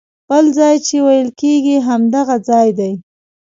بل 0.29 0.45
ځای 0.57 0.75
چې 0.87 0.95
ویل 1.05 1.29
کېږي 1.41 1.75
همدغه 1.87 2.35
ځای 2.49 2.67
دی. 2.79 2.93